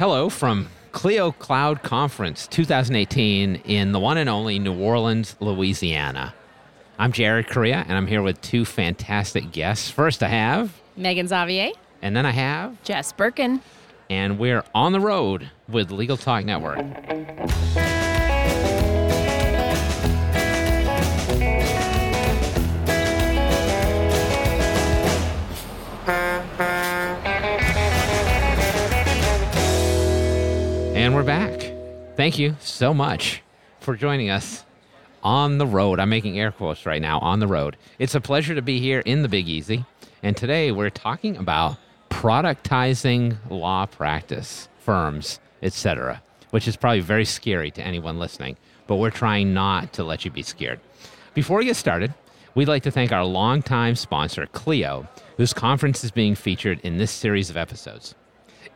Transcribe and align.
Hello 0.00 0.30
from 0.30 0.66
Clio 0.92 1.30
Cloud 1.30 1.82
Conference 1.82 2.46
2018 2.46 3.56
in 3.66 3.92
the 3.92 4.00
one 4.00 4.16
and 4.16 4.30
only 4.30 4.58
New 4.58 4.74
Orleans, 4.80 5.36
Louisiana. 5.40 6.32
I'm 6.98 7.12
Jared 7.12 7.48
Correia, 7.48 7.84
and 7.86 7.98
I'm 7.98 8.06
here 8.06 8.22
with 8.22 8.40
two 8.40 8.64
fantastic 8.64 9.52
guests. 9.52 9.90
First, 9.90 10.22
I 10.22 10.28
have, 10.28 10.72
Megan 10.96 11.26
Zavieh. 11.26 11.72
and 12.00 12.16
then 12.16 12.24
I 12.24 12.30
have, 12.30 12.82
Jess 12.82 13.12
Birken. 13.12 13.60
and 14.08 14.38
we're 14.38 14.64
on 14.74 14.92
the 14.92 15.00
road 15.00 15.50
with 15.68 15.90
Legal 15.90 16.16
Talk 16.16 16.46
Network. 16.46 16.78
Thank 32.20 32.38
you 32.38 32.54
so 32.60 32.92
much 32.92 33.42
for 33.80 33.96
joining 33.96 34.28
us 34.28 34.66
on 35.22 35.56
the 35.56 35.66
road. 35.66 35.98
I'm 35.98 36.10
making 36.10 36.38
air 36.38 36.52
quotes 36.52 36.84
right 36.84 37.00
now 37.00 37.18
on 37.20 37.40
the 37.40 37.46
road. 37.46 37.78
It's 37.98 38.14
a 38.14 38.20
pleasure 38.20 38.54
to 38.54 38.60
be 38.60 38.78
here 38.78 39.00
in 39.00 39.22
the 39.22 39.28
Big 39.30 39.48
Easy. 39.48 39.86
And 40.22 40.36
today 40.36 40.70
we're 40.70 40.90
talking 40.90 41.38
about 41.38 41.78
productizing 42.10 43.38
law 43.48 43.86
practice, 43.86 44.68
firms, 44.80 45.40
etc., 45.62 46.22
which 46.50 46.68
is 46.68 46.76
probably 46.76 47.00
very 47.00 47.24
scary 47.24 47.70
to 47.70 47.82
anyone 47.82 48.18
listening, 48.18 48.58
but 48.86 48.96
we're 48.96 49.08
trying 49.08 49.54
not 49.54 49.94
to 49.94 50.04
let 50.04 50.22
you 50.22 50.30
be 50.30 50.42
scared. 50.42 50.78
Before 51.32 51.56
we 51.56 51.64
get 51.64 51.76
started, 51.76 52.12
we'd 52.54 52.68
like 52.68 52.82
to 52.82 52.90
thank 52.90 53.12
our 53.12 53.24
longtime 53.24 53.96
sponsor, 53.96 54.44
Clio, 54.52 55.08
whose 55.38 55.54
conference 55.54 56.04
is 56.04 56.10
being 56.10 56.34
featured 56.34 56.80
in 56.80 56.98
this 56.98 57.12
series 57.12 57.48
of 57.48 57.56
episodes. 57.56 58.14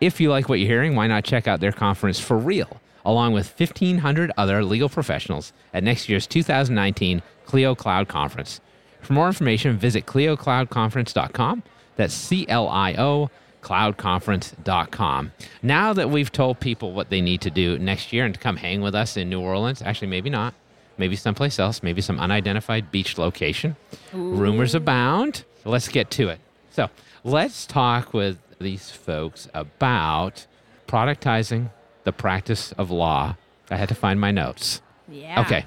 If 0.01 0.19
you 0.19 0.31
like 0.31 0.49
what 0.49 0.61
you're 0.61 0.69
hearing, 0.69 0.97
why 0.97 1.09
not 1.09 1.25
check 1.25 1.47
out 1.47 1.61
their 1.61 1.73
conference 1.73 2.19
for 2.19 2.39
real, 2.39 2.81
along 3.05 3.33
with 3.33 3.59
1,500 3.59 4.33
other 4.37 4.65
legal 4.65 4.89
professionals 4.89 5.53
at 5.73 5.85
next 5.85 6.09
year's 6.09 6.27
2019 6.27 7.23
Clio 7.47 7.75
Cloud 7.75 8.09
Conference. 8.09 8.61
For 9.01 9.13
more 9.13 9.27
information, 9.27 9.77
visit 9.77 10.07
cliocloudconference.com. 10.07 11.63
That's 11.97 12.15
C 12.15 12.47
L 12.49 12.69
I 12.69 12.95
O 12.95 13.31
cloudconference.com. 13.65 15.33
Now 15.63 15.93
that 15.95 16.11
we've 16.11 16.31
told 16.31 16.61
people 16.61 16.93
what 16.93 17.09
they 17.11 17.21
need 17.21 17.41
to 17.43 17.51
do 17.51 17.79
next 17.79 18.13
year 18.13 18.25
and 18.25 18.35
to 18.35 18.41
come 18.41 18.57
hang 18.57 18.83
with 18.83 18.95
us 18.95 19.17
in 19.17 19.31
New 19.31 19.41
Orleans, 19.41 19.83
actually, 19.83 20.09
maybe 20.09 20.31
not, 20.31 20.55
maybe 20.99 21.17
someplace 21.17 21.59
else, 21.59 21.83
maybe 21.83 22.01
some 22.03 22.21
unidentified 22.21 22.91
beach 22.91 23.19
location, 23.19 23.77
rumors 24.13 24.75
abound. 24.75 25.45
Let's 25.65 25.89
get 25.89 26.11
to 26.13 26.29
it. 26.29 26.41
So 26.71 26.91
let's 27.25 27.67
talk 27.67 28.13
with 28.13 28.39
these 28.61 28.91
folks 28.91 29.49
about 29.55 30.47
productizing 30.87 31.71
the 32.05 32.13
practice 32.13 32.73
of 32.73 32.91
law. 32.91 33.37
I 33.71 33.77
had 33.77 33.89
to 33.89 33.95
find 33.95 34.21
my 34.21 34.31
notes. 34.31 34.81
Yeah. 35.09 35.41
Okay. 35.41 35.65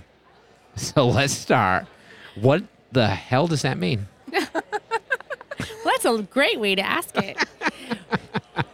So 0.76 1.08
let's 1.10 1.34
start. 1.34 1.86
What 2.36 2.64
the 2.92 3.08
hell 3.08 3.48
does 3.48 3.64
that 3.64 3.78
mean? 3.78 4.08
Well, 5.84 5.94
that's 5.96 6.06
a 6.06 6.22
great 6.24 6.60
way 6.60 6.76
to 6.76 6.82
ask 6.82 7.16
it. 7.18 7.38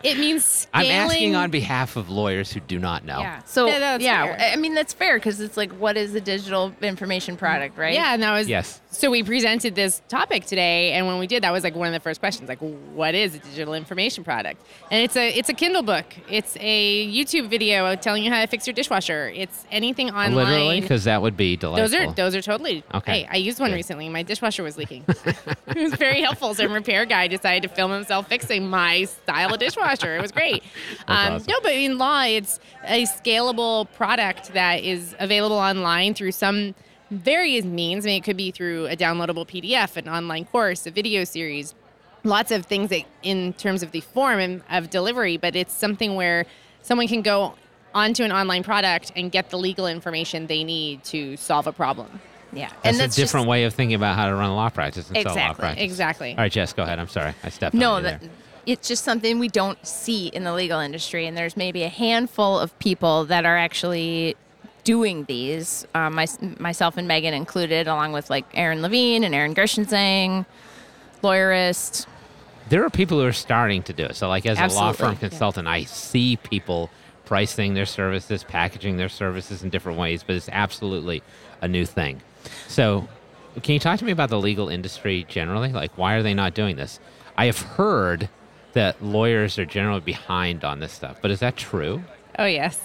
It 0.03 0.17
means 0.17 0.43
scaling. 0.45 0.91
I'm 0.91 1.09
asking 1.09 1.35
on 1.35 1.51
behalf 1.51 1.95
of 1.95 2.09
lawyers 2.09 2.51
who 2.51 2.59
do 2.59 2.79
not 2.79 3.05
know. 3.05 3.19
Yeah. 3.19 3.43
So 3.43 3.67
Yeah, 3.67 3.79
that's 3.79 4.03
yeah, 4.03 4.37
fair. 4.37 4.51
I 4.53 4.55
mean 4.57 4.73
that's 4.73 4.93
fair 4.93 5.17
because 5.17 5.39
it's 5.39 5.57
like, 5.57 5.71
what 5.73 5.97
is 5.97 6.13
a 6.15 6.21
digital 6.21 6.73
information 6.81 7.37
product, 7.37 7.77
right? 7.77 7.93
Yeah, 7.93 8.13
and 8.13 8.21
that 8.23 8.33
was 8.33 8.47
Yes. 8.47 8.81
So 8.91 9.09
we 9.09 9.23
presented 9.23 9.73
this 9.73 10.03
topic 10.07 10.45
today, 10.45 10.91
and 10.91 11.07
when 11.07 11.17
we 11.17 11.25
did, 11.25 11.41
that 11.43 11.51
was 11.51 11.63
like 11.63 11.75
one 11.75 11.87
of 11.87 11.93
the 11.93 11.99
first 11.99 12.19
questions, 12.19 12.47
like, 12.47 12.59
what 12.59 13.15
is 13.15 13.33
a 13.33 13.39
digital 13.39 13.73
information 13.73 14.23
product? 14.23 14.63
And 14.91 15.03
it's 15.03 15.15
a 15.15 15.29
it's 15.29 15.49
a 15.49 15.53
Kindle 15.53 15.81
book. 15.81 16.05
It's 16.29 16.55
a 16.59 17.07
YouTube 17.11 17.49
video 17.49 17.95
telling 17.95 18.23
you 18.23 18.31
how 18.31 18.41
to 18.41 18.47
fix 18.47 18.67
your 18.67 18.73
dishwasher. 18.73 19.31
It's 19.33 19.65
anything 19.71 20.11
oh, 20.11 20.15
online. 20.15 20.35
Literally, 20.35 20.81
because 20.81 21.05
that 21.05 21.21
would 21.21 21.35
be 21.35 21.55
delightful. 21.57 21.99
Those 21.99 22.09
are 22.09 22.13
those 22.13 22.35
are 22.35 22.41
totally 22.41 22.83
Okay. 22.93 23.21
Hey, 23.21 23.27
I 23.31 23.37
used 23.37 23.59
one 23.59 23.71
Good. 23.71 23.77
recently. 23.77 24.09
My 24.09 24.23
dishwasher 24.23 24.63
was 24.63 24.77
leaking. 24.77 25.05
it 25.67 25.75
was 25.75 25.93
very 25.95 26.21
helpful. 26.21 26.53
Some 26.53 26.71
repair 26.71 27.05
guy 27.05 27.27
decided 27.27 27.67
to 27.67 27.73
film 27.73 27.91
himself 27.91 28.27
fixing 28.27 28.69
my 28.69 29.05
style 29.05 29.53
of 29.53 29.59
dishwasher. 29.59 29.92
It 30.01 30.21
was 30.21 30.31
great. 30.31 30.63
Um, 31.07 31.33
awesome. 31.33 31.47
No, 31.49 31.55
but 31.61 31.73
in 31.73 31.97
law, 31.97 32.23
it's 32.23 32.59
a 32.85 33.03
scalable 33.03 33.91
product 33.93 34.53
that 34.53 34.83
is 34.83 35.15
available 35.19 35.57
online 35.57 36.13
through 36.13 36.31
some 36.31 36.75
various 37.11 37.65
means. 37.65 38.05
I 38.05 38.07
mean, 38.07 38.17
it 38.21 38.23
could 38.23 38.37
be 38.37 38.51
through 38.51 38.87
a 38.87 38.95
downloadable 38.95 39.45
PDF, 39.45 39.97
an 39.97 40.07
online 40.07 40.45
course, 40.45 40.87
a 40.87 40.91
video 40.91 41.25
series, 41.25 41.75
lots 42.23 42.51
of 42.51 42.65
things 42.65 42.89
that 42.89 43.03
in 43.21 43.53
terms 43.53 43.83
of 43.83 43.91
the 43.91 43.99
form 44.01 44.39
and 44.39 44.61
of 44.69 44.89
delivery, 44.89 45.35
but 45.37 45.55
it's 45.55 45.73
something 45.73 46.15
where 46.15 46.45
someone 46.81 47.07
can 47.07 47.21
go 47.21 47.55
onto 47.93 48.23
an 48.23 48.31
online 48.31 48.63
product 48.63 49.11
and 49.15 49.31
get 49.31 49.49
the 49.49 49.57
legal 49.57 49.87
information 49.87 50.47
they 50.47 50.63
need 50.63 51.03
to 51.05 51.35
solve 51.37 51.67
a 51.67 51.73
problem. 51.73 52.21
Yeah. 52.51 52.69
That's, 52.83 52.99
and 52.99 53.11
a 53.11 53.13
different 53.13 53.45
just, 53.45 53.49
way 53.49 53.63
of 53.65 53.73
thinking 53.73 53.95
about 53.95 54.15
how 54.15 54.27
to 54.27 54.35
run 54.35 54.49
a 54.49 54.55
law 54.55 54.69
practice 54.69 55.09
and 55.09 55.17
sell 55.17 55.25
law 55.25 55.31
Exactly, 55.31 55.59
practice. 55.59 55.83
Exactly. 55.83 56.31
All 56.31 56.37
right, 56.37 56.51
Jess, 56.51 56.73
go 56.73 56.83
ahead. 56.83 56.99
I'm 56.99 57.07
sorry. 57.07 57.33
I 57.43 57.49
stepped 57.49 57.73
No, 57.75 57.93
on 57.93 58.03
you 58.03 58.09
that, 58.09 58.21
there. 58.21 58.29
It's 58.65 58.87
just 58.87 59.03
something 59.03 59.39
we 59.39 59.49
don't 59.49 59.85
see 59.85 60.27
in 60.27 60.43
the 60.43 60.53
legal 60.53 60.79
industry, 60.79 61.27
and 61.27 61.37
there's 61.37 61.57
maybe 61.57 61.83
a 61.83 61.89
handful 61.89 62.59
of 62.59 62.77
people 62.79 63.25
that 63.25 63.45
are 63.45 63.57
actually 63.57 64.35
doing 64.83 65.25
these. 65.25 65.85
Um, 65.95 66.15
my, 66.15 66.27
myself 66.59 66.97
and 66.97 67.07
Megan 67.07 67.33
included, 67.33 67.87
along 67.87 68.13
with 68.13 68.29
like 68.29 68.45
Erin 68.53 68.81
Levine 68.81 69.23
and 69.23 69.33
Erin 69.35 69.55
Gerstenzang, 69.55 70.45
lawyerist. 71.21 72.05
There 72.69 72.83
are 72.85 72.89
people 72.89 73.19
who 73.19 73.25
are 73.25 73.33
starting 73.33 73.83
to 73.83 73.93
do 73.93 74.05
it. 74.05 74.15
So, 74.15 74.27
like 74.27 74.45
as 74.45 74.57
a 74.57 74.61
law 74.61 74.89
Absolutely, 74.89 74.97
firm 74.97 75.13
yeah. 75.13 75.29
consultant, 75.29 75.67
I 75.67 75.83
see 75.83 76.37
people 76.37 76.89
pricing 77.25 77.73
their 77.73 77.85
services, 77.85 78.43
packaging 78.43 78.97
their 78.97 79.09
services 79.09 79.63
in 79.63 79.69
different 79.69 79.97
ways, 79.97 80.23
but 80.23 80.35
it's 80.35 80.49
absolutely 80.49 81.23
a 81.61 81.67
new 81.67 81.85
thing. 81.85 82.21
So, 82.67 83.07
can 83.61 83.73
you 83.73 83.79
talk 83.79 83.99
to 83.99 84.05
me 84.05 84.11
about 84.11 84.29
the 84.29 84.39
legal 84.39 84.69
industry 84.69 85.25
generally? 85.27 85.71
Like, 85.71 85.97
why 85.97 86.13
are 86.15 86.23
they 86.23 86.33
not 86.33 86.53
doing 86.53 86.75
this? 86.75 86.99
I 87.37 87.45
have 87.45 87.59
heard 87.59 88.29
that 88.73 89.03
lawyers 89.03 89.57
are 89.59 89.65
generally 89.65 90.01
behind 90.01 90.63
on 90.63 90.79
this 90.79 90.91
stuff, 90.91 91.17
but 91.21 91.31
is 91.31 91.39
that 91.39 91.55
true? 91.55 92.03
Oh 92.39 92.45
yes. 92.45 92.77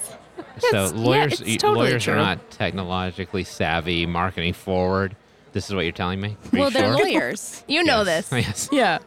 so 0.59 0.67
It's- 0.67 0.91
yeah, 0.93 0.99
lawyers, 1.03 1.41
it's 1.41 1.57
totally 1.61 1.87
lawyers 1.89 2.07
are 2.07 2.15
not 2.15 2.51
technologically 2.51 3.43
savvy, 3.43 4.05
marketing 4.05 4.53
forward. 4.53 5.15
This 5.51 5.67
is 5.67 5.73
what 5.75 5.81
you're 5.83 5.91
telling 5.91 6.21
me. 6.21 6.37
Are 6.53 6.59
Well, 6.59 6.69
they're 6.69 6.95
sure? 6.95 7.03
lawyers. 7.05 7.63
You 7.67 7.83
know 7.83 8.03
Yes. 8.03 8.29
this. 8.29 8.45
Yes. 8.45 8.69
Yeah. 8.71 8.97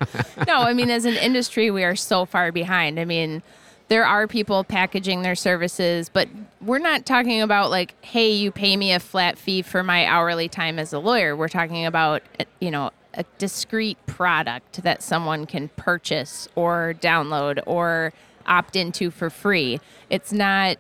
No, 0.49 0.59
I 0.63 0.75
mean, 0.75 0.91
as 0.91 1.05
an 1.05 1.15
industry, 1.15 1.71
we 1.71 1.85
are 1.85 1.95
so 1.95 2.25
far 2.25 2.51
behind. 2.51 2.99
I 2.99 3.05
mean, 3.05 3.43
there 3.89 4.05
are 4.05 4.27
people 4.27 4.65
packaging 4.65 5.23
their 5.23 5.37
services, 5.37 6.09
but 6.09 6.29
we're 6.61 6.79
not 6.81 7.07
talking 7.07 7.41
about 7.43 7.71
like, 7.71 7.95
hey, 8.05 8.31
you 8.33 8.51
pay 8.51 8.77
me 8.77 8.93
a 8.93 8.99
flat 8.99 9.39
fee 9.39 9.63
for 9.63 9.85
my 9.85 10.05
hourly 10.05 10.49
time 10.49 10.81
as 10.81 10.93
a 10.93 10.99
lawyer. 10.99 11.37
We're 11.37 11.49
talking 11.49 11.87
about, 11.87 12.23
you 12.59 12.73
know, 12.73 12.91
a 13.15 13.25
discrete 13.39 13.99
product 14.07 14.83
that 14.83 15.03
someone 15.03 15.47
can 15.47 15.69
purchase 15.77 16.49
or 16.55 16.95
download 17.01 17.63
or 17.67 18.13
opt 18.47 18.77
into 18.77 19.11
for 19.11 19.31
free. 19.31 19.81
It's 20.11 20.33
not 20.33 20.79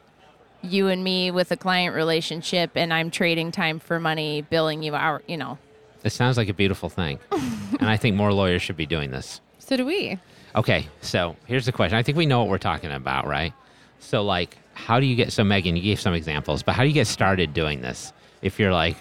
you 0.62 0.88
and 0.88 1.02
me 1.02 1.30
with 1.30 1.50
a 1.50 1.56
client 1.56 1.94
relationship 1.94 2.72
and 2.76 2.92
I'm 2.92 3.10
trading 3.10 3.52
time 3.52 3.78
for 3.78 3.98
money, 3.98 4.42
billing 4.42 4.82
you 4.82 4.94
out, 4.94 5.22
you 5.28 5.36
know. 5.36 5.58
It 6.04 6.10
sounds 6.10 6.36
like 6.36 6.48
a 6.48 6.54
beautiful 6.54 6.88
thing. 6.88 7.18
and 7.32 7.88
I 7.88 7.96
think 7.96 8.16
more 8.16 8.32
lawyers 8.32 8.62
should 8.62 8.76
be 8.76 8.86
doing 8.86 9.10
this. 9.10 9.40
So 9.58 9.76
do 9.76 9.86
we. 9.86 10.18
Okay, 10.54 10.88
so 11.00 11.36
here's 11.46 11.66
the 11.66 11.72
question. 11.72 11.96
I 11.96 12.02
think 12.02 12.18
we 12.18 12.26
know 12.26 12.40
what 12.40 12.48
we're 12.48 12.58
talking 12.58 12.90
about, 12.92 13.26
right? 13.26 13.54
So, 14.00 14.22
like, 14.22 14.58
how 14.74 15.00
do 15.00 15.06
you 15.06 15.14
get, 15.14 15.32
so 15.32 15.44
Megan, 15.44 15.76
you 15.76 15.82
gave 15.82 16.00
some 16.00 16.12
examples, 16.12 16.62
but 16.62 16.74
how 16.74 16.82
do 16.82 16.88
you 16.88 16.94
get 16.94 17.06
started 17.06 17.54
doing 17.54 17.80
this? 17.80 18.12
If 18.42 18.58
you're 18.58 18.72
like 18.72 18.96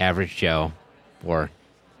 average 0.00 0.36
Joe 0.36 0.72
or 1.24 1.50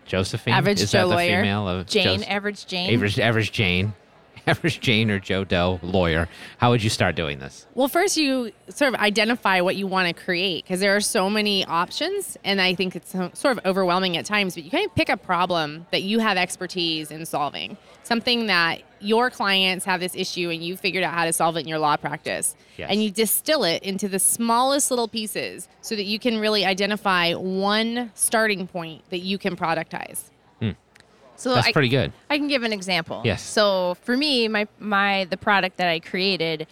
Josephine? 0.08 0.54
Average 0.54 0.80
Is 0.80 0.90
Joe 0.92 1.02
that 1.02 1.04
the 1.10 1.14
lawyer. 1.14 1.40
female 1.42 1.68
of 1.68 1.86
Jane, 1.86 2.18
Jos- 2.20 2.28
average 2.28 2.66
Jane. 2.66 2.92
average, 2.94 3.18
average 3.20 3.52
Jane? 3.52 3.92
Average 4.46 4.80
Jane 4.80 5.10
or 5.10 5.18
Joe 5.18 5.44
Doe 5.44 5.78
lawyer. 5.82 6.26
How 6.56 6.70
would 6.70 6.82
you 6.82 6.88
start 6.88 7.14
doing 7.16 7.38
this? 7.38 7.66
Well, 7.74 7.86
first 7.88 8.16
you 8.16 8.50
sort 8.70 8.94
of 8.94 8.98
identify 9.00 9.60
what 9.60 9.76
you 9.76 9.86
want 9.86 10.08
to 10.08 10.14
create 10.24 10.64
because 10.64 10.80
there 10.80 10.96
are 10.96 11.02
so 11.02 11.28
many 11.28 11.66
options, 11.66 12.38
and 12.44 12.58
I 12.58 12.74
think 12.74 12.96
it's 12.96 13.10
sort 13.12 13.58
of 13.58 13.60
overwhelming 13.66 14.16
at 14.16 14.24
times. 14.24 14.54
But 14.54 14.64
you 14.64 14.70
kind 14.70 14.86
of 14.86 14.94
pick 14.94 15.10
a 15.10 15.18
problem 15.18 15.86
that 15.92 16.02
you 16.02 16.20
have 16.20 16.38
expertise 16.38 17.10
in 17.10 17.26
solving, 17.26 17.76
something 18.08 18.46
that 18.46 18.80
your 19.00 19.30
clients 19.30 19.84
have 19.84 20.00
this 20.00 20.16
issue, 20.16 20.48
and 20.50 20.64
you 20.64 20.76
figured 20.76 21.04
out 21.04 21.12
how 21.14 21.24
to 21.26 21.32
solve 21.32 21.56
it 21.56 21.60
in 21.60 21.68
your 21.68 21.78
law 21.78 21.96
practice, 21.96 22.56
Yes. 22.76 22.88
and 22.90 23.04
you 23.04 23.10
distill 23.10 23.62
it 23.62 23.82
into 23.82 24.08
the 24.08 24.18
smallest 24.18 24.90
little 24.90 25.06
pieces 25.06 25.68
so 25.82 25.94
that 25.94 26.04
you 26.04 26.18
can 26.18 26.38
really 26.38 26.64
identify 26.64 27.32
one 27.34 28.10
starting 28.14 28.66
point 28.66 29.02
that 29.10 29.18
you 29.18 29.36
can 29.38 29.56
productize. 29.56 30.30
Hmm. 30.60 30.70
So 31.36 31.54
That's 31.54 31.68
I, 31.68 31.72
pretty 31.72 31.90
good. 31.90 32.12
I 32.30 32.38
can 32.38 32.48
give 32.48 32.62
an 32.64 32.72
example. 32.72 33.20
Yes. 33.24 33.42
So 33.42 33.96
for 34.02 34.16
me, 34.16 34.48
my 34.48 34.66
my 34.80 35.26
the 35.30 35.36
product 35.36 35.76
that 35.76 35.88
I 35.88 36.00
created 36.00 36.66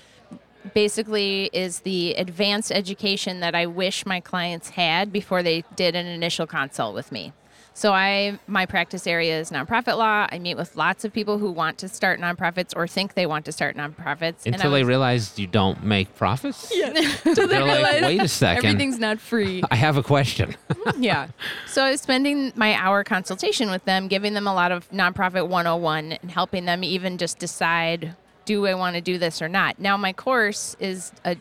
basically 0.75 1.49
is 1.53 1.81
the 1.81 2.15
advanced 2.15 2.73
education 2.73 3.39
that 3.41 3.55
I 3.55 3.67
wish 3.67 4.05
my 4.05 4.19
clients 4.19 4.71
had 4.71 5.12
before 5.12 5.43
they 5.44 5.62
did 5.77 5.94
an 5.94 6.06
initial 6.06 6.47
consult 6.47 6.94
with 6.94 7.12
me. 7.12 7.32
So 7.76 7.93
I 7.93 8.38
my 8.46 8.64
practice 8.64 9.06
area 9.06 9.38
is 9.38 9.50
nonprofit 9.50 9.99
law. 9.99 10.26
I 10.32 10.38
meet 10.38 10.56
with 10.56 10.76
lots 10.76 11.05
of 11.05 11.12
people 11.12 11.37
who 11.37 11.50
want 11.52 11.76
to 11.78 11.88
start 11.90 12.19
nonprofits 12.19 12.73
or 12.75 12.87
think 12.88 13.12
they 13.12 13.26
want 13.26 13.44
to 13.44 13.52
start 13.52 13.76
nonprofits. 13.76 14.46
Until 14.46 14.70
I 14.70 14.78
they 14.78 14.82
was- 14.82 14.88
realize 14.88 15.38
you 15.38 15.46
don't 15.46 15.84
make 15.84 16.14
profits. 16.17 16.73
Yeah. 16.75 16.87
Until 17.26 17.34
they 17.46 17.56
They're 17.56 17.64
like, 17.67 17.75
realize 17.93 18.02
wait 18.02 18.23
a 18.23 18.28
second. 18.28 18.64
everything's 18.64 18.99
not 18.99 19.20
free. 19.20 19.62
I 19.70 19.76
have 19.76 19.99
a 19.99 20.02
question. 20.02 20.56
yeah. 20.99 21.28
So 21.67 21.84
I 21.84 21.90
was 21.90 22.00
spending 22.00 22.50
my 22.56 22.73
hour 22.76 23.05
consultation 23.05 23.70
with 23.70 23.84
them, 23.84 24.08
giving 24.08 24.32
them 24.32 24.46
a 24.46 24.55
lot 24.55 24.72
of 24.72 24.88
nonprofit 24.90 25.46
101 25.46 26.12
and 26.12 26.31
helping 26.31 26.64
them 26.64 26.82
even 26.82 27.19
just 27.19 27.38
decide 27.38 28.17
do 28.46 28.64
I 28.67 28.72
want 28.75 28.96
to 28.96 29.02
do 29.02 29.19
this 29.19 29.43
or 29.43 29.49
not. 29.49 29.79
Now 29.79 29.99
my 29.99 30.14
course 30.14 30.76
is 30.81 31.12
a 31.26 31.37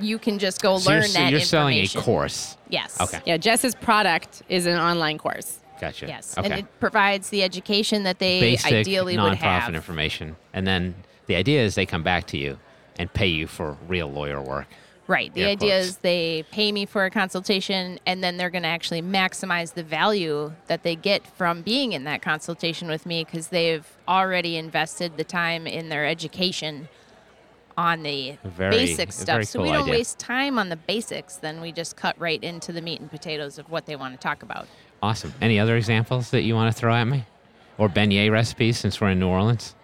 you 0.00 0.18
can 0.18 0.38
just 0.38 0.62
go 0.62 0.78
So 0.78 0.88
learn 0.90 1.02
you're, 1.02 1.08
that 1.12 1.30
you're 1.32 1.40
selling 1.40 1.78
a 1.78 1.86
course. 2.00 2.56
Yes. 2.70 2.98
Okay. 2.98 3.20
Yeah, 3.26 3.36
Jess's 3.36 3.74
product 3.74 4.42
is 4.48 4.64
an 4.64 4.78
online 4.78 5.18
course. 5.18 5.58
Gotcha. 5.80 6.06
Yes. 6.06 6.36
Okay. 6.38 6.50
And 6.50 6.58
it 6.60 6.80
provides 6.80 7.30
the 7.30 7.42
education 7.42 8.02
that 8.04 8.18
they 8.18 8.40
Basic 8.40 8.72
ideally 8.72 9.18
would 9.18 9.34
have. 9.34 9.62
nonprofit 9.64 9.74
information, 9.74 10.36
and 10.52 10.66
then 10.66 10.94
the 11.26 11.36
idea 11.36 11.62
is 11.62 11.74
they 11.74 11.86
come 11.86 12.02
back 12.02 12.26
to 12.28 12.38
you 12.38 12.58
and 12.98 13.12
pay 13.12 13.26
you 13.26 13.46
for 13.46 13.76
real 13.88 14.10
lawyer 14.10 14.40
work. 14.40 14.66
Right. 15.08 15.32
The 15.34 15.42
Air 15.44 15.50
idea 15.50 15.70
quotes. 15.76 15.86
is 15.88 15.96
they 15.98 16.44
pay 16.50 16.72
me 16.72 16.84
for 16.84 17.04
a 17.04 17.10
consultation 17.10 18.00
and 18.06 18.24
then 18.24 18.38
they're 18.38 18.50
going 18.50 18.64
to 18.64 18.68
actually 18.68 19.02
maximize 19.02 19.74
the 19.74 19.84
value 19.84 20.52
that 20.66 20.82
they 20.82 20.96
get 20.96 21.24
from 21.24 21.62
being 21.62 21.92
in 21.92 22.02
that 22.04 22.22
consultation 22.22 22.88
with 22.88 23.06
me 23.06 23.22
because 23.24 23.48
they've 23.48 23.86
already 24.08 24.56
invested 24.56 25.16
the 25.16 25.22
time 25.22 25.68
in 25.68 25.90
their 25.90 26.04
education 26.06 26.88
on 27.78 28.02
the 28.02 28.36
Very- 28.42 28.70
basic 28.78 29.12
stuff. 29.12 29.26
very 29.26 29.44
so 29.44 29.62
we 29.62 29.68
don't 29.68 29.82
idea. 29.82 29.92
waste 29.94 30.18
time 30.18 30.58
on 30.58 30.70
the 30.70 30.76
basics, 30.76 31.36
then 31.36 31.60
we 31.60 31.70
just 31.70 31.94
cut 31.96 32.18
right 32.18 32.42
into 32.42 32.72
the 32.72 32.80
meat 32.80 32.98
and 33.00 33.08
potatoes 33.10 33.58
of 33.58 33.70
what 33.70 33.86
they 33.86 33.94
want 33.94 34.14
to 34.14 34.18
talk 34.18 34.42
about. 34.42 34.66
Awesome. 35.06 35.32
Any 35.40 35.60
other 35.60 35.76
examples 35.76 36.30
that 36.30 36.42
you 36.42 36.54
want 36.54 36.74
to 36.74 36.78
throw 36.78 36.92
at 36.94 37.04
me, 37.04 37.24
or 37.78 37.88
beignet 37.88 38.30
recipes 38.32 38.76
since 38.78 39.00
we're 39.00 39.10
in 39.10 39.20
New 39.20 39.28
Orleans? 39.28 39.74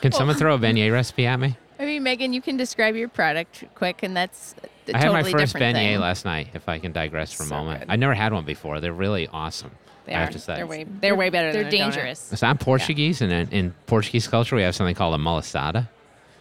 Can 0.00 0.12
someone 0.12 0.36
throw 0.36 0.54
a 0.54 0.58
beignet 0.58 0.92
recipe 1.00 1.26
at 1.26 1.38
me? 1.40 1.56
I 1.80 1.84
mean, 1.84 2.02
Megan, 2.04 2.32
you 2.32 2.40
can 2.40 2.56
describe 2.56 2.94
your 2.94 3.08
product 3.08 3.64
quick, 3.74 4.02
and 4.04 4.16
that's 4.16 4.54
a 4.86 4.94
I 4.94 4.98
had 4.98 5.06
totally 5.06 5.22
my 5.24 5.30
first 5.32 5.52
different 5.54 5.76
beignet 5.76 5.92
thing. 5.94 6.00
last 6.00 6.24
night. 6.24 6.48
If 6.54 6.68
I 6.68 6.78
can 6.78 6.92
digress 6.92 7.32
for 7.32 7.42
a 7.42 7.46
So 7.46 7.54
moment, 7.56 7.80
good. 7.80 7.90
I 7.90 7.96
never 7.96 8.14
had 8.14 8.32
one 8.32 8.44
before. 8.44 8.80
They're 8.80 8.92
really 8.92 9.26
awesome. 9.28 9.72
They 10.04 10.14
I 10.14 10.18
are. 10.18 10.20
have 10.24 10.30
to 10.30 10.38
say. 10.38 10.54
They're 10.56 10.66
way 10.66 10.84
they're 10.84 11.14
way 11.16 11.30
better 11.30 11.52
They're 11.52 11.64
than 11.64 11.72
a 11.72 11.76
donut. 11.76 11.94
dangerous. 11.94 12.20
So 12.20 12.46
I'm 12.46 12.58
Portuguese, 12.58 13.20
and 13.20 13.32
in, 13.32 13.48
in 13.50 13.74
Portuguese 13.86 14.28
culture, 14.28 14.54
we 14.54 14.62
have 14.62 14.74
something 14.76 14.94
called 14.94 15.14
a 15.18 15.22
malasada, 15.22 15.88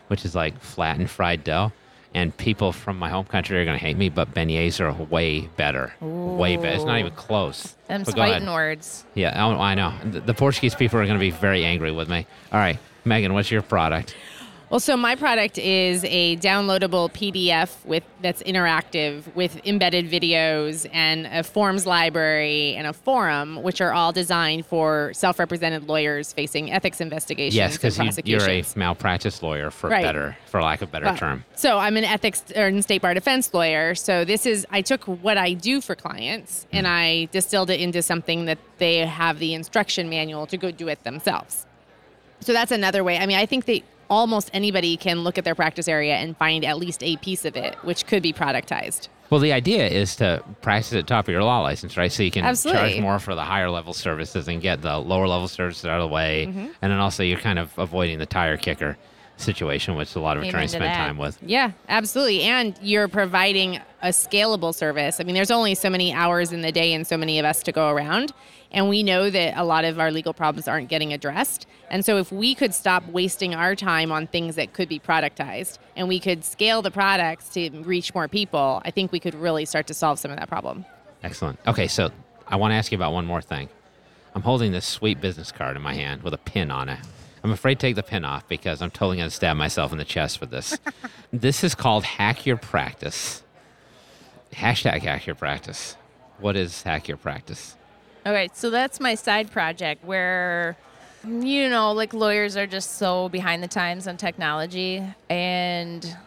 which 0.09 0.25
is 0.25 0.35
like 0.35 0.59
flattened 0.59 1.09
fried 1.09 1.43
dough. 1.43 1.71
And 2.13 2.35
people 2.35 2.73
from 2.73 2.99
my 2.99 3.09
home 3.09 3.25
country 3.25 3.57
are 3.59 3.63
going 3.63 3.77
to 3.77 3.83
hate 3.83 3.95
me, 3.95 4.09
but 4.09 4.33
beignets 4.33 4.81
are 4.81 4.91
way 5.05 5.47
better. 5.55 5.93
Way 6.01 6.57
better. 6.57 6.75
It's 6.75 6.83
not 6.83 6.99
even 6.99 7.13
close. 7.13 7.75
Them 7.87 8.03
fighting 8.03 8.51
words. 8.51 9.05
Yeah, 9.13 9.45
oh, 9.45 9.57
I 9.59 9.75
know. 9.75 9.93
The, 10.03 10.19
the 10.19 10.33
Portuguese 10.33 10.75
people 10.75 10.99
are 10.99 11.05
going 11.05 11.17
to 11.17 11.21
be 11.21 11.31
very 11.31 11.63
angry 11.63 11.91
with 11.91 12.09
me. 12.09 12.27
All 12.51 12.59
right, 12.59 12.77
Megan, 13.05 13.33
what's 13.33 13.49
your 13.49 13.61
product? 13.61 14.15
Well, 14.71 14.79
so 14.79 14.95
my 14.95 15.15
product 15.15 15.57
is 15.57 16.05
a 16.05 16.37
downloadable 16.37 17.11
PDF 17.11 17.85
with 17.85 18.03
that's 18.21 18.41
interactive 18.43 19.23
with 19.35 19.59
embedded 19.67 20.09
videos 20.09 20.89
and 20.93 21.27
a 21.27 21.43
forms 21.43 21.85
library 21.85 22.75
and 22.75 22.87
a 22.87 22.93
forum, 22.93 23.63
which 23.63 23.81
are 23.81 23.91
all 23.91 24.13
designed 24.13 24.65
for 24.65 25.11
self-represented 25.13 25.89
lawyers 25.89 26.31
facing 26.31 26.71
ethics 26.71 27.01
investigations 27.01 27.53
Yes, 27.57 27.73
because 27.75 27.97
you, 27.97 28.11
you're 28.23 28.49
a 28.49 28.63
malpractice 28.77 29.43
lawyer, 29.43 29.71
for 29.71 29.89
Right. 29.89 30.03
better, 30.05 30.37
for 30.45 30.61
lack 30.61 30.81
of 30.81 30.87
a 30.87 30.91
better 30.93 31.05
Well, 31.07 31.17
term. 31.17 31.43
So 31.55 31.77
I'm 31.77 31.97
an 31.97 32.05
ethics 32.05 32.41
or 32.55 32.67
an 32.67 32.81
state 32.81 33.01
bar 33.01 33.13
defense 33.13 33.53
lawyer. 33.53 33.93
So 33.93 34.23
this 34.23 34.45
is 34.45 34.65
I 34.71 34.81
took 34.81 35.03
what 35.03 35.37
I 35.37 35.51
do 35.51 35.81
for 35.81 35.95
clients 35.95 36.65
and 36.71 36.87
Mm. 36.87 36.89
I 36.89 37.27
distilled 37.33 37.71
it 37.71 37.81
into 37.81 38.01
something 38.01 38.45
that 38.45 38.59
they 38.77 38.99
have 38.99 39.39
the 39.39 39.53
instruction 39.53 40.09
manual 40.09 40.47
to 40.47 40.55
go 40.55 40.71
do 40.71 40.87
it 40.87 41.03
themselves. 41.03 41.65
So 42.39 42.53
that's 42.53 42.71
another 42.71 43.03
way. 43.03 43.17
I 43.17 43.25
mean, 43.25 43.37
I 43.37 43.45
think 43.45 43.65
that 43.65 43.81
almost 44.11 44.51
anybody 44.53 44.97
can 44.97 45.23
look 45.23 45.39
at 45.39 45.45
their 45.45 45.55
practice 45.55 45.87
area 45.87 46.15
and 46.15 46.37
find 46.37 46.63
at 46.65 46.77
least 46.77 47.01
a 47.01 47.15
piece 47.17 47.45
of 47.45 47.55
it, 47.55 47.75
which 47.83 48.05
could 48.05 48.21
be 48.21 48.33
productized. 48.33 49.07
Well, 49.29 49.39
the 49.39 49.53
idea 49.53 49.87
is 49.87 50.17
to 50.17 50.43
practice 50.61 50.91
at 50.91 50.97
the 50.97 51.03
top 51.03 51.29
of 51.29 51.31
your 51.31 51.43
law 51.43 51.61
license, 51.61 51.95
right? 51.95 52.11
So 52.11 52.21
you 52.21 52.31
can 52.31 52.43
Absolutely. 52.43 52.89
charge 52.89 53.01
more 53.01 53.17
for 53.17 53.33
the 53.33 53.45
higher 53.45 53.69
level 53.69 53.93
services 53.93 54.49
and 54.49 54.61
get 54.61 54.81
the 54.81 54.97
lower 54.97 55.25
level 55.25 55.47
services 55.47 55.85
out 55.85 56.01
of 56.01 56.09
the 56.09 56.13
way. 56.13 56.47
Mm-hmm. 56.49 56.67
And 56.81 56.91
then 56.91 56.99
also 56.99 57.23
you're 57.23 57.39
kind 57.39 57.57
of 57.57 57.71
avoiding 57.79 58.19
the 58.19 58.25
tire 58.25 58.57
kicker 58.57 58.97
situation, 59.41 59.95
which 59.95 60.15
a 60.15 60.19
lot 60.19 60.37
of 60.37 60.43
Amen 60.43 60.49
attorneys 60.49 60.71
to 60.71 60.77
spend 60.77 60.91
that. 60.91 60.97
time 60.97 61.17
with. 61.17 61.37
Yeah, 61.41 61.71
absolutely. 61.89 62.43
And 62.43 62.77
you're 62.81 63.07
providing 63.07 63.77
a 64.01 64.09
scalable 64.09 64.73
service. 64.73 65.19
I 65.19 65.23
mean, 65.23 65.35
there's 65.35 65.51
only 65.51 65.75
so 65.75 65.89
many 65.89 66.13
hours 66.13 66.51
in 66.51 66.61
the 66.61 66.71
day 66.71 66.93
and 66.93 67.05
so 67.05 67.17
many 67.17 67.39
of 67.39 67.45
us 67.45 67.61
to 67.63 67.71
go 67.71 67.89
around. 67.89 68.33
And 68.71 68.87
we 68.87 69.03
know 69.03 69.29
that 69.29 69.57
a 69.57 69.65
lot 69.65 69.83
of 69.83 69.99
our 69.99 70.11
legal 70.11 70.33
problems 70.33 70.67
aren't 70.67 70.87
getting 70.87 71.11
addressed. 71.11 71.67
And 71.89 72.05
so, 72.05 72.17
if 72.17 72.31
we 72.31 72.55
could 72.55 72.73
stop 72.73 73.05
wasting 73.07 73.53
our 73.53 73.75
time 73.75 74.13
on 74.13 74.27
things 74.27 74.55
that 74.55 74.71
could 74.71 74.87
be 74.87 74.97
productized 74.97 75.77
and 75.97 76.07
we 76.07 76.21
could 76.21 76.45
scale 76.45 76.81
the 76.81 76.91
products 76.91 77.49
to 77.49 77.69
reach 77.81 78.13
more 78.15 78.29
people, 78.29 78.81
I 78.85 78.91
think 78.91 79.11
we 79.11 79.19
could 79.19 79.35
really 79.35 79.65
start 79.65 79.87
to 79.87 79.93
solve 79.93 80.19
some 80.19 80.31
of 80.31 80.37
that 80.37 80.47
problem. 80.47 80.85
Excellent. 81.21 81.59
Okay, 81.67 81.87
so 81.87 82.11
I 82.47 82.55
want 82.55 82.71
to 82.71 82.75
ask 82.75 82.93
you 82.93 82.97
about 82.97 83.11
one 83.11 83.25
more 83.25 83.41
thing. 83.41 83.67
I'm 84.33 84.41
holding 84.41 84.71
this 84.71 84.85
sweet 84.85 85.19
business 85.19 85.51
card 85.51 85.75
in 85.75 85.81
my 85.81 85.93
hand 85.93 86.23
with 86.23 86.33
a 86.33 86.37
pin 86.37 86.71
on 86.71 86.87
it. 86.87 86.99
I'm 87.43 87.51
afraid 87.51 87.79
to 87.79 87.87
take 87.87 87.95
the 87.95 88.03
pin 88.03 88.23
off 88.23 88.47
because 88.47 88.81
I'm 88.81 88.91
totally 88.91 89.17
going 89.17 89.29
to 89.29 89.35
stab 89.35 89.57
myself 89.57 89.91
in 89.91 89.97
the 89.97 90.05
chest 90.05 90.37
for 90.37 90.45
this. 90.45 90.77
this 91.33 91.63
is 91.63 91.73
called 91.73 92.03
Hack 92.03 92.45
Your 92.45 92.57
Practice. 92.57 93.43
Hashtag 94.53 95.01
Hack 95.01 95.25
Your 95.25 95.35
Practice. 95.35 95.95
What 96.39 96.55
is 96.55 96.83
Hack 96.83 97.07
Your 97.07 97.17
Practice? 97.17 97.75
All 98.25 98.33
right, 98.33 98.55
so 98.55 98.69
that's 98.69 98.99
my 98.99 99.15
side 99.15 99.49
project 99.49 100.05
where, 100.05 100.77
you 101.25 101.67
know, 101.69 101.91
like 101.93 102.13
lawyers 102.13 102.55
are 102.55 102.67
just 102.67 102.97
so 102.97 103.29
behind 103.29 103.63
the 103.63 103.67
times 103.67 104.07
on 104.07 104.17
technology. 104.17 105.03
And 105.27 106.17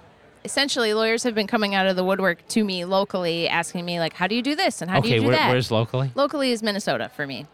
essentially, 0.44 0.94
lawyers 0.94 1.22
have 1.22 1.36
been 1.36 1.46
coming 1.46 1.76
out 1.76 1.86
of 1.86 1.94
the 1.94 2.04
woodwork 2.04 2.46
to 2.48 2.64
me 2.64 2.84
locally 2.84 3.48
asking 3.48 3.84
me, 3.84 4.00
like, 4.00 4.14
how 4.14 4.26
do 4.26 4.34
you 4.34 4.42
do 4.42 4.56
this? 4.56 4.82
And 4.82 4.90
how 4.90 5.00
do 5.00 5.08
you 5.08 5.20
do 5.20 5.26
where, 5.28 5.36
that? 5.36 5.50
where's 5.50 5.70
locally? 5.70 6.10
locally 6.16 6.50
is 6.50 6.62
Minnesota 6.62 7.10
for 7.14 7.24
me. 7.24 7.46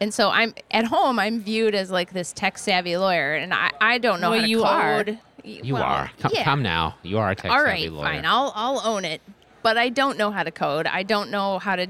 And 0.00 0.14
so 0.14 0.30
I'm 0.30 0.54
at 0.70 0.86
home. 0.86 1.18
I'm 1.18 1.40
viewed 1.40 1.74
as 1.74 1.90
like 1.90 2.12
this 2.12 2.32
tech 2.32 2.56
savvy 2.58 2.96
lawyer, 2.96 3.34
and 3.34 3.52
I, 3.52 3.70
I 3.80 3.98
don't 3.98 4.20
know 4.20 4.30
Well, 4.30 4.38
how 4.40 4.44
to 4.44 4.50
you 4.50 4.64
are. 4.64 5.04
code. 5.04 5.18
You 5.44 5.74
Well, 5.74 5.82
are. 5.82 6.10
Come, 6.20 6.32
yeah. 6.34 6.44
come 6.44 6.62
now. 6.62 6.96
You 7.02 7.18
are 7.18 7.30
a 7.30 7.34
tech 7.34 7.50
All 7.50 7.58
savvy 7.58 7.68
right, 7.88 7.92
lawyer. 7.92 8.04
fine. 8.06 8.24
I'll 8.26 8.52
I'll 8.54 8.80
own 8.84 9.04
it. 9.04 9.20
But 9.62 9.76
I 9.76 9.90
don't 9.90 10.16
know 10.16 10.30
how 10.30 10.42
to 10.42 10.50
code. 10.50 10.86
I 10.86 11.02
don't 11.02 11.30
know 11.30 11.58
how 11.58 11.76
to 11.76 11.86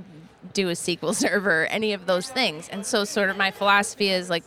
do 0.55 0.69
a 0.69 0.73
SQL 0.73 1.15
server, 1.25 1.67
any 1.67 1.93
of 1.93 2.07
those 2.07 2.29
things. 2.29 2.69
And 2.69 2.85
so 2.85 3.05
sort 3.05 3.31
of 3.31 3.37
my 3.37 3.51
philosophy 3.53 4.11
is 4.11 4.29
like 4.29 4.45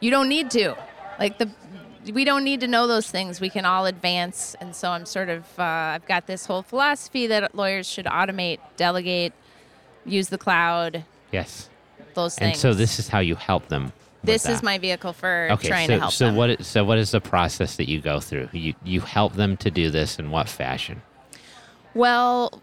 you 0.00 0.10
don't 0.10 0.28
need 0.28 0.50
to. 0.52 0.76
Like 1.20 1.38
the 1.38 1.48
we 2.12 2.24
don't 2.24 2.44
need 2.44 2.60
to 2.60 2.68
know 2.68 2.86
those 2.86 3.10
things. 3.10 3.40
We 3.40 3.50
can 3.50 3.64
all 3.64 3.86
advance. 3.86 4.54
And 4.60 4.74
so 4.76 4.90
I'm 4.90 5.06
sort 5.06 5.28
of 5.28 5.44
uh, 5.58 5.62
I've 5.62 6.06
got 6.06 6.26
this 6.26 6.46
whole 6.46 6.62
philosophy 6.62 7.26
that 7.28 7.54
lawyers 7.54 7.88
should 7.88 8.06
automate, 8.06 8.58
delegate, 8.76 9.32
use 10.04 10.28
the 10.28 10.38
cloud, 10.38 11.04
yes. 11.32 11.68
Those 12.16 12.36
And 12.38 12.56
so 12.56 12.74
this 12.74 12.98
is 12.98 13.06
how 13.08 13.20
you 13.20 13.36
help 13.36 13.68
them. 13.68 13.92
this 14.24 14.44
is 14.46 14.60
my 14.62 14.76
vehicle 14.78 15.12
for 15.12 15.46
okay, 15.52 15.68
trying 15.68 15.86
so, 15.86 15.94
to 15.94 16.00
help 16.00 16.12
so 16.12 16.26
them. 16.26 16.34
what? 16.36 16.64
So 16.64 16.82
what 16.84 16.98
is 16.98 17.12
the 17.12 17.20
process 17.20 17.76
that 17.76 17.88
you 17.88 18.00
go 18.00 18.18
through? 18.18 18.48
You 18.52 18.74
you 18.84 19.00
help 19.00 19.34
them 19.34 19.56
to 19.58 19.70
do 19.70 19.90
this 19.90 20.18
in 20.18 20.30
what 20.32 20.48
fashion? 20.48 21.00
Well, 21.94 22.60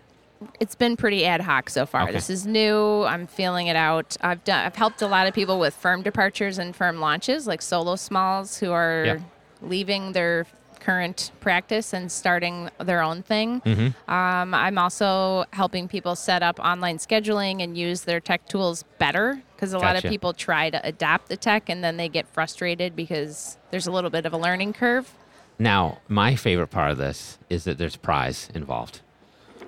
it's 0.59 0.75
been 0.75 0.97
pretty 0.97 1.25
ad 1.25 1.41
hoc 1.41 1.69
so 1.69 1.85
far. 1.85 2.03
Okay. 2.03 2.11
This 2.11 2.29
is 2.29 2.45
new. 2.45 3.03
I'm 3.03 3.27
feeling 3.27 3.67
it 3.67 3.75
out. 3.77 4.17
I've 4.21 4.43
done. 4.43 4.65
I've 4.65 4.75
helped 4.75 5.01
a 5.01 5.07
lot 5.07 5.25
of 5.27 5.33
people 5.33 5.57
with 5.59 5.73
firm 5.73 6.01
departures 6.01 6.57
and 6.57 6.75
firm 6.75 6.99
launches, 6.99 7.47
like 7.47 7.61
solo 7.61 7.95
smalls 7.95 8.57
who 8.59 8.71
are 8.71 9.03
Yeah. 9.05 9.19
leaving 9.61 10.11
their 10.11 10.45
current 10.83 11.31
practice 11.39 11.93
and 11.93 12.11
starting 12.11 12.69
their 12.79 13.01
own 13.01 13.23
thing. 13.23 13.61
Mm-hmm. 13.61 14.11
Um, 14.11 14.53
I'm 14.53 14.77
also 14.77 15.45
helping 15.51 15.87
people 15.87 16.15
set 16.15 16.43
up 16.43 16.59
online 16.59 16.97
scheduling 16.97 17.63
and 17.63 17.77
use 17.77 18.01
their 18.01 18.19
tech 18.19 18.47
tools 18.47 18.83
better 18.99 19.41
because 19.55 19.71
a 19.73 19.79
lot 19.79 19.95
of 19.95 20.03
people 20.03 20.33
try 20.33 20.69
to 20.69 20.85
adapt 20.85 21.29
the 21.29 21.37
tech 21.37 21.69
and 21.69 21.83
then 21.83 21.95
they 21.97 22.09
get 22.09 22.27
frustrated 22.27 22.95
because 22.95 23.57
there's 23.71 23.87
a 23.87 23.91
little 23.91 24.09
bit 24.09 24.25
of 24.25 24.33
a 24.33 24.37
learning 24.37 24.73
curve. 24.73 25.11
Now, 25.57 25.99
my 26.09 26.35
favorite 26.35 26.67
part 26.67 26.91
of 26.91 26.97
this 26.97 27.37
is 27.49 27.63
that 27.63 27.77
there's 27.77 27.95
prize 27.95 28.49
involved. 28.53 28.99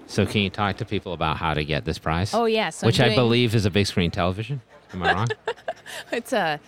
So 0.08 0.26
can 0.26 0.42
you 0.42 0.50
talk 0.50 0.78
to 0.78 0.86
people 0.86 1.14
about 1.14 1.38
how 1.38 1.54
to 1.54 1.64
get 1.64 1.86
this 1.86 1.98
prize? 1.98 2.34
Oh 2.34 2.46
yeah, 2.46 2.70
so 2.70 2.86
which 2.86 3.00
I 3.00 3.16
believe 3.16 3.56
is 3.56 3.66
a 3.66 3.72
big 3.72 3.88
screen 3.88 4.12
television. 4.12 4.62
Am 4.94 5.02
I 5.02 5.14
wrong? 5.14 5.28
It's 6.12 6.34
a, 6.34 6.60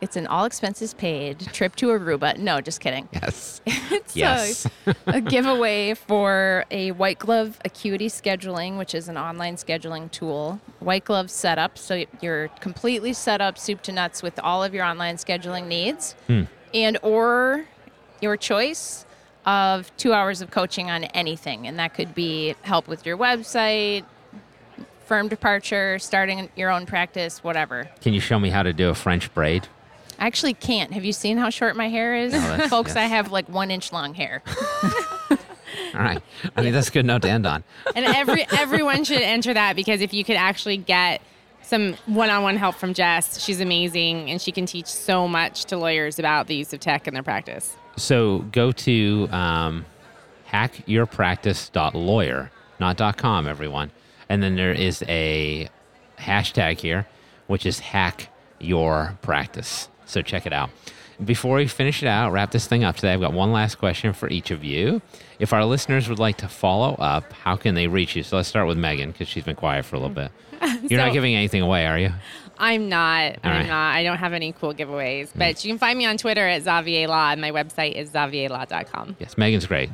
it's 0.00 0.16
an 0.16 0.26
all 0.26 0.44
expenses 0.44 0.94
paid 0.94 1.38
trip 1.52 1.76
to 1.76 1.88
Aruba. 1.88 2.38
No, 2.38 2.60
just 2.60 2.80
kidding. 2.80 3.08
yes. 3.12 3.60
It's 3.92 4.16
Yes. 4.16 4.66
a, 4.86 4.94
a 5.06 5.20
giveaway 5.20 5.94
for 5.94 6.64
a 6.70 6.92
White 6.92 7.18
Glove 7.18 7.58
Acuity 7.64 8.06
Scheduling, 8.08 8.78
which 8.78 8.94
is 8.94 9.08
an 9.08 9.16
online 9.16 9.56
scheduling 9.56 10.10
tool. 10.10 10.60
White 10.80 11.04
Glove 11.04 11.30
setup, 11.30 11.76
so 11.78 12.04
you're 12.20 12.48
completely 12.60 13.12
set 13.12 13.40
up, 13.40 13.58
soup 13.58 13.82
to 13.82 13.92
nuts, 13.92 14.22
with 14.22 14.38
all 14.40 14.62
of 14.64 14.74
your 14.74 14.84
online 14.84 15.16
scheduling 15.16 15.66
needs, 15.66 16.14
Hmm. 16.28 16.42
and 16.74 16.98
or 17.02 17.66
your 18.20 18.36
choice 18.36 19.04
of 19.46 19.94
two 19.96 20.12
hours 20.12 20.40
of 20.40 20.50
coaching 20.50 20.90
on 20.90 21.04
anything, 21.04 21.66
and 21.66 21.78
that 21.78 21.94
could 21.94 22.14
be 22.14 22.54
help 22.62 22.86
with 22.88 23.04
your 23.06 23.16
website, 23.16 24.04
firm 25.06 25.28
departure, 25.28 25.98
starting 25.98 26.48
your 26.56 26.70
own 26.70 26.86
practice, 26.86 27.42
whatever. 27.42 27.88
Can 28.00 28.12
you 28.12 28.20
show 28.20 28.38
me 28.38 28.50
how 28.50 28.62
to 28.62 28.72
do 28.72 28.88
a 28.88 28.94
French 28.94 29.32
braid? 29.34 29.66
I 30.20 30.26
actually 30.26 30.54
can't. 30.54 30.92
Have 30.92 31.04
you 31.04 31.12
seen 31.12 31.38
how 31.38 31.50
short 31.50 31.76
my 31.76 31.88
hair 31.88 32.14
is? 32.14 32.32
that's- 32.32 32.70
Folks, 32.70 32.94
I 32.94 33.02
have 33.04 33.32
like 33.32 33.48
one 33.48 33.70
inch 33.70 33.90
long 33.92 34.12
hair. 34.14 34.42
All 35.30 35.38
right. 35.94 36.22
I 36.56 36.62
think 36.62 36.74
that's 36.74 36.88
a 36.88 36.92
good 36.92 37.06
note 37.06 37.22
to 37.22 37.30
end 37.30 37.46
on. 37.46 37.64
and 37.96 38.04
every 38.04 38.46
everyone 38.56 39.02
should 39.04 39.22
enter 39.22 39.54
that 39.54 39.74
because 39.76 40.00
if 40.02 40.12
you 40.12 40.24
could 40.24 40.36
actually 40.36 40.76
get 40.76 41.22
some 41.62 41.94
one-on-one 42.06 42.56
help 42.56 42.74
from 42.76 42.92
Jess, 42.94 43.40
she's 43.42 43.60
amazing 43.60 44.30
and 44.30 44.40
she 44.40 44.50
can 44.52 44.66
teach 44.66 44.86
so 44.86 45.26
much 45.28 45.64
to 45.66 45.76
lawyers 45.76 46.18
about 46.18 46.46
the 46.48 46.54
use 46.56 46.72
of 46.72 46.80
tech 46.80 47.06
in 47.08 47.14
their 47.14 47.22
practice. 47.22 47.76
So 47.96 48.40
go 48.52 48.72
to 48.72 49.28
um, 49.30 49.84
hackyourpractice.lawyer, 50.50 52.50
not 52.78 53.16
.com, 53.16 53.46
everyone. 53.46 53.90
And 54.28 54.42
then 54.42 54.56
there 54.56 54.72
is 54.72 55.02
a 55.08 55.68
hashtag 56.18 56.78
here, 56.80 57.06
which 57.46 57.64
is 57.66 57.78
hack 57.80 58.28
your 58.58 59.16
practice. 59.22 59.88
So 60.10 60.22
check 60.22 60.46
it 60.46 60.52
out. 60.52 60.70
Before 61.22 61.56
we 61.56 61.66
finish 61.66 62.02
it 62.02 62.06
out, 62.06 62.32
wrap 62.32 62.50
this 62.50 62.66
thing 62.66 62.82
up 62.82 62.96
today, 62.96 63.12
I've 63.12 63.20
got 63.20 63.34
one 63.34 63.52
last 63.52 63.74
question 63.74 64.14
for 64.14 64.28
each 64.30 64.50
of 64.50 64.64
you. 64.64 65.02
If 65.38 65.52
our 65.52 65.66
listeners 65.66 66.08
would 66.08 66.18
like 66.18 66.38
to 66.38 66.48
follow 66.48 66.94
up, 66.94 67.30
how 67.32 67.56
can 67.56 67.74
they 67.74 67.88
reach 67.88 68.16
you? 68.16 68.22
So 68.22 68.36
let's 68.36 68.48
start 68.48 68.66
with 68.66 68.78
Megan 68.78 69.12
because 69.12 69.28
she's 69.28 69.44
been 69.44 69.56
quiet 69.56 69.84
for 69.84 69.96
a 69.96 69.98
little 69.98 70.14
bit. 70.14 70.32
You're 70.90 71.00
not 71.00 71.12
giving 71.12 71.34
anything 71.34 71.60
away, 71.60 71.86
are 71.86 71.98
you? 71.98 72.10
I'm 72.58 72.88
not. 72.88 73.32
All 73.32 73.38
I'm 73.44 73.50
right. 73.52 73.66
not. 73.66 73.94
I 73.94 74.02
don't 74.02 74.16
have 74.18 74.32
any 74.32 74.52
cool 74.52 74.72
giveaways. 74.74 75.30
But 75.34 75.56
mm. 75.56 75.64
you 75.64 75.70
can 75.70 75.78
find 75.78 75.98
me 75.98 76.06
on 76.06 76.16
Twitter 76.16 76.46
at 76.46 76.62
Zavieh 76.62 77.06
Law, 77.06 77.30
and 77.30 77.40
my 77.40 77.50
website 77.50 77.92
is 77.92 78.10
zaviehlaw.com. 78.10 79.16
Yes, 79.18 79.36
Megan's 79.36 79.66
great. 79.66 79.90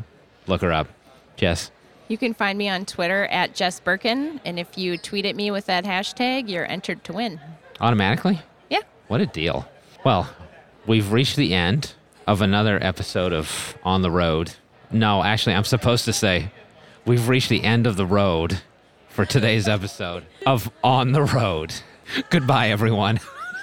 Look 0.47 0.63
her 0.63 0.73
up. 0.73 0.89
Jess, 1.37 1.71
You 2.09 2.17
can 2.19 2.35
find 2.35 2.57
me 2.57 2.69
on 2.69 2.85
Twitter 2.87 3.27
at 3.27 3.55
Jess 3.55 3.81
Birken, 3.81 4.41
and 4.45 4.59
if 4.61 4.79
you 4.79 4.97
tweet 4.97 5.27
at 5.27 5.35
me 5.37 5.51
with 5.51 5.67
that 5.67 5.85
hashtag, 5.85 6.49
you're 6.49 6.67
entered 6.71 7.03
to 7.05 7.13
win. 7.13 7.41
automatically? 7.81 8.41
Yeah. 8.71 8.81
What 9.09 9.21
a 9.21 9.27
deal. 9.27 9.69
Well, 10.07 10.31
we've 10.87 11.11
reached 11.11 11.35
the 11.35 11.53
end 11.53 11.93
of 12.29 12.41
another 12.41 12.79
episode 12.81 13.33
of 13.33 13.77
On 13.83 14.03
the 14.03 14.11
Road. 14.13 14.53
No, 14.93 15.25
actually, 15.25 15.57
I'm 15.57 15.65
supposed 15.65 16.05
to 16.05 16.13
say 16.13 16.53
we've 17.05 17.29
reached 17.29 17.49
the 17.49 17.65
end 17.65 17.89
of 17.89 17.97
the 17.97 18.07
road 18.07 18.61
for 19.09 19.25
today's 19.25 19.67
episode 19.67 20.25
of 20.47 20.71
On 20.85 21.11
the 21.11 21.25
Road. 21.25 21.75
Goodbye, 22.31 22.69
everyone. 22.69 23.19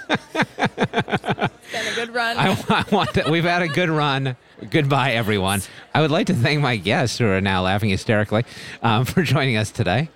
Been 0.10 0.18
a 0.58 1.96
good 1.96 2.14
run. 2.14 2.38
I, 2.38 2.62
I 2.68 2.84
want 2.94 3.14
to, 3.14 3.32
we've 3.32 3.46
had 3.46 3.62
a 3.62 3.70
good 3.70 3.90
run. 3.90 4.36
Goodbye, 4.70 5.14
everyone. 5.14 5.62
I 5.96 6.02
would 6.02 6.12
like 6.12 6.28
to 6.28 6.34
thank 6.34 6.60
my 6.60 6.76
guests 6.76 7.20
who 7.20 7.26
are 7.26 7.40
now 7.40 7.62
laughing 7.62 7.90
hysterically 7.90 8.44
um, 8.82 9.06
for 9.06 9.24
joining 9.24 9.56
us 9.56 9.72
today 9.72 10.10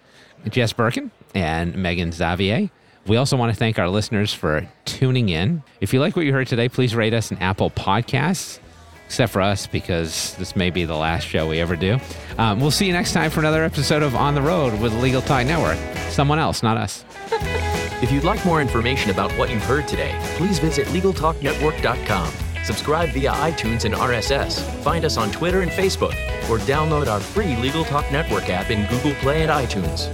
Jess 0.49 0.73
Birken 0.73 1.09
and 1.33 1.77
Megan 1.77 2.09
Zavieh. 2.11 2.69
We 3.07 3.15
also 3.17 3.37
want 3.37 3.53
to 3.53 3.57
thank 3.57 3.79
our 3.79 3.89
listeners 3.89 4.33
for 4.33 4.67
tuning 4.85 5.29
in. 5.29 5.63
If 5.79 5.93
you 5.93 5.99
like 5.99 6.15
what 6.15 6.25
you 6.25 6.33
heard 6.33 6.47
today, 6.47 6.67
please 6.67 6.93
rate 6.93 7.13
us 7.13 7.31
an 7.31 7.37
Apple 7.37 7.69
Podcasts, 7.69 8.59
except 9.05 9.31
for 9.31 9.41
us 9.41 9.65
because 9.65 10.35
this 10.35 10.55
may 10.55 10.69
be 10.69 10.83
the 10.83 10.95
last 10.95 11.23
show 11.25 11.47
we 11.47 11.59
ever 11.61 11.75
do. 11.77 11.97
Um, 12.37 12.59
we'll 12.59 12.71
see 12.71 12.85
you 12.85 12.93
next 12.93 13.13
time 13.13 13.31
for 13.31 13.39
another 13.39 13.63
episode 13.63 14.03
of 14.03 14.15
On 14.15 14.35
the 14.35 14.41
Road 14.41 14.77
with 14.81 14.93
Legal 15.01 15.21
Talk 15.21 15.45
Network. 15.45 15.77
Someone 16.09 16.39
else, 16.39 16.63
not 16.63 16.77
us. 16.77 17.05
If 17.99 18.11
you'd 18.11 18.23
like 18.23 18.45
more 18.45 18.61
information 18.61 19.09
about 19.09 19.31
what 19.39 19.49
you've 19.49 19.63
heard 19.63 19.87
today, 19.87 20.15
please 20.35 20.59
visit 20.59 20.85
LegalTalkNetwork.com. 20.89 22.31
Subscribe 22.63 23.09
via 23.09 23.31
iTunes 23.31 23.85
and 23.85 23.95
RSS. 23.95 24.61
Find 24.83 25.03
us 25.03 25.17
on 25.17 25.31
Twitter 25.31 25.61
and 25.61 25.71
Facebook, 25.71 26.13
or 26.47 26.59
download 26.59 27.07
our 27.07 27.19
free 27.19 27.55
Legal 27.55 27.83
Talk 27.85 28.11
Network 28.11 28.49
app 28.51 28.69
in 28.69 28.85
Google 28.85 29.13
Play 29.15 29.41
and 29.41 29.49
iTunes. 29.49 30.13